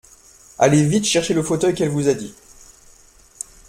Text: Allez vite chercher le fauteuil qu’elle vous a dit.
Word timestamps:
Allez 0.57 0.83
vite 0.83 1.05
chercher 1.05 1.35
le 1.35 1.43
fauteuil 1.43 1.75
qu’elle 1.75 1.89
vous 1.89 2.07
a 2.07 2.15
dit. 2.15 2.33